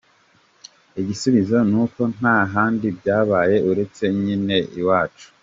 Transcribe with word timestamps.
Igisubuzo 0.99 1.57
ni 1.69 1.77
uko 1.83 2.01
nta 2.17 2.37
handi 2.53 2.87
byabaye, 2.97 3.55
uretse 3.71 4.03
nyine 4.21 4.57
iwacu! 4.79 5.27